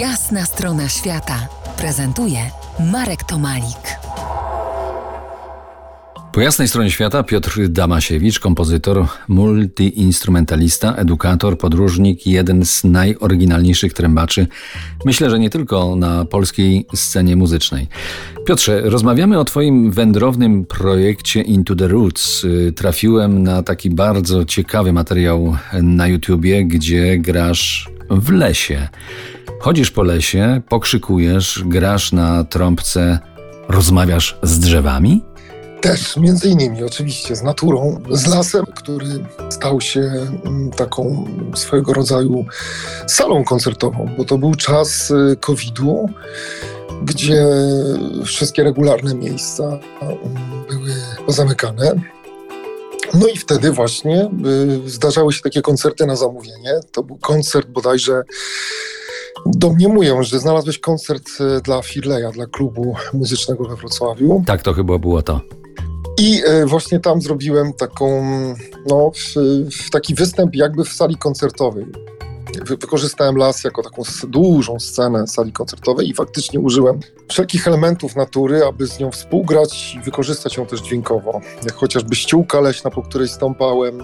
[0.00, 1.48] Jasna strona świata
[1.78, 2.38] prezentuje
[2.92, 3.98] Marek Tomalik.
[6.32, 14.46] Po jasnej stronie świata Piotr Damasiewicz, kompozytor, multiinstrumentalista, edukator, podróżnik jeden z najoryginalniejszych trębaczy,
[15.04, 17.88] myślę, że nie tylko na polskiej scenie muzycznej.
[18.46, 22.46] Piotrze, rozmawiamy o Twoim wędrownym projekcie Into the Roots.
[22.76, 28.88] Trafiłem na taki bardzo ciekawy materiał na YouTubie, gdzie grasz w lesie.
[29.60, 33.18] Chodzisz po lesie, pokrzykujesz, grasz na trąbce,
[33.68, 35.24] rozmawiasz z drzewami?
[35.80, 39.06] Też, między innymi, oczywiście, z naturą, z lasem, który
[39.50, 42.44] stał się mm, taką swojego rodzaju
[43.06, 46.08] salą koncertową, bo to był czas y, COVID-u,
[47.02, 47.46] gdzie
[48.24, 50.16] wszystkie regularne miejsca mm,
[50.68, 50.90] były
[51.26, 51.92] pozamykane.
[53.14, 54.30] No i wtedy właśnie
[54.86, 56.80] y, zdarzały się takie koncerty na zamówienie.
[56.92, 58.22] To był koncert bodajże
[59.46, 64.42] do mnie mówią, że znalazłeś koncert y, dla Firleja, dla klubu muzycznego we Wrocławiu.
[64.46, 65.40] Tak, to chyba było to.
[66.18, 68.22] I e, właśnie tam zrobiłem taką,
[68.86, 69.10] no,
[69.92, 71.86] taki występ jakby w sali koncertowej.
[72.64, 78.86] Wykorzystałem las jako taką dużą scenę sali koncertowej i faktycznie użyłem wszelkich elementów natury, aby
[78.86, 81.40] z nią współgrać i wykorzystać ją też dźwiękowo.
[81.64, 84.02] Jak chociażby ściółka leśna, po której stąpałem,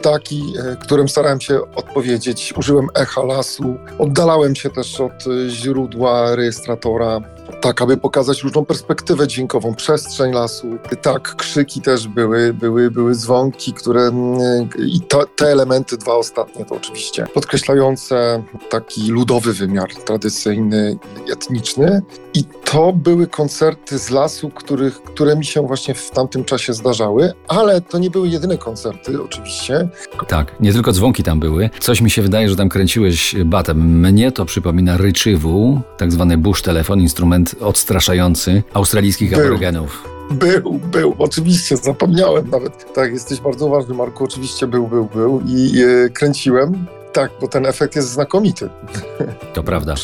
[0.00, 2.54] ptaki, e, którym starałem się odpowiedzieć.
[2.56, 7.20] Użyłem echa lasu, oddalałem się też od e, źródła rejestratora,
[7.60, 10.66] tak aby pokazać różną perspektywę dźwiękową, przestrzeń lasu.
[11.02, 15.00] Tak, krzyki też były, były, były dzwonki, które mm, i
[15.36, 20.98] te elementy, dwa ostatnie to oczywiście, podkreślające taki ludowy wymiar, tradycyjny,
[21.32, 22.02] etniczny.
[22.34, 27.32] I to były koncerty z lasu, których, które mi się właśnie w tamtym czasie zdarzały,
[27.48, 29.88] ale to nie były jedyne koncerty oczywiście.
[30.28, 31.70] Tak, nie tylko dzwonki tam były.
[31.80, 34.00] Coś mi się wydaje, że tam kręciłeś batem.
[34.00, 39.40] Mnie to przypomina ryczywu, tak zwany bush telefon, instrument odstraszający australijskich był.
[39.40, 40.04] aborygenów.
[40.30, 42.94] Był, był, oczywiście, zapomniałem nawet.
[42.94, 46.86] Tak, jesteś bardzo ważny, Marku, oczywiście był, był, był i e, kręciłem.
[47.12, 48.68] Tak, bo ten efekt jest znakomity.
[49.54, 49.94] To prawda.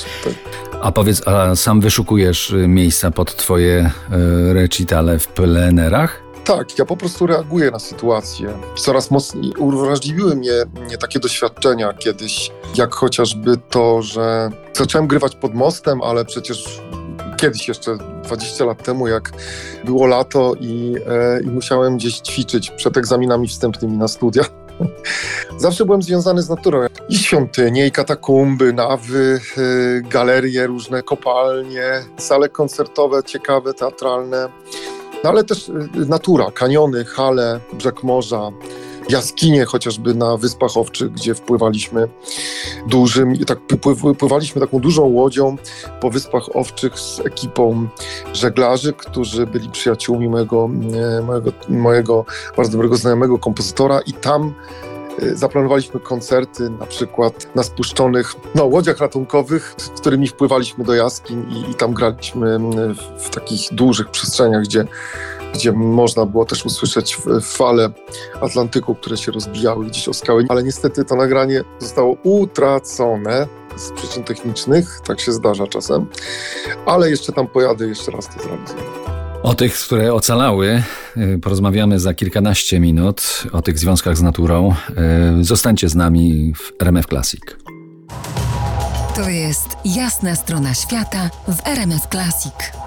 [0.80, 3.90] A powiedz, a sam wyszukujesz y, miejsca pod twoje
[4.50, 6.22] y, recitale w plenerach?
[6.44, 8.48] Tak, ja po prostu reaguję na sytuację.
[8.76, 10.52] Coraz mocniej uwrażliwiły mnie,
[10.86, 16.80] mnie takie doświadczenia kiedyś, jak chociażby to, że zacząłem grywać pod mostem, ale przecież
[17.36, 19.32] kiedyś jeszcze 20 lat temu, jak
[19.84, 24.42] było lato i, e, i musiałem gdzieś ćwiczyć przed egzaminami wstępnymi na studia.
[25.58, 26.86] Zawsze byłem związany z naturą.
[27.08, 34.48] I świątynie, i katakumby, nawy, y, galerie, różne kopalnie, sale koncertowe, ciekawe, teatralne.
[35.24, 35.72] No ale też y,
[36.08, 38.50] natura, kaniony, hale, brzeg morza,
[39.08, 42.08] jaskinie chociażby na Wyspach Owczych, gdzie wpływaliśmy
[42.88, 43.58] dużym, tak
[44.18, 45.56] pływaliśmy taką dużą łodzią
[46.00, 47.88] po Wyspach Owczych z ekipą
[48.32, 50.68] żeglarzy, którzy byli przyjaciółmi mojego,
[51.22, 52.24] mojego, mojego
[52.56, 54.54] bardzo dobrego znajomego kompozytora i tam
[55.22, 61.46] e, zaplanowaliśmy koncerty na przykład na spuszczonych no, łodziach ratunkowych, z którymi wpływaliśmy do jaskiń
[61.50, 62.58] i, i tam graliśmy
[62.94, 64.86] w, w takich dużych przestrzeniach, gdzie
[65.56, 67.90] gdzie można było też usłyszeć fale
[68.40, 73.46] Atlantyku, które się rozbijały gdzieś o skały, ale niestety to nagranie zostało utracone
[73.76, 76.06] z przyczyn technicznych, tak się zdarza czasem,
[76.86, 78.82] ale jeszcze tam pojadę, jeszcze raz to zrealizuję.
[79.42, 80.82] O tych, które ocalały,
[81.16, 84.74] y, porozmawiamy za kilkanaście minut, o tych związkach z naturą.
[85.40, 87.42] Y, zostańcie z nami w RMF Classic.
[89.14, 92.85] To jest jasna strona świata w RMF Classic.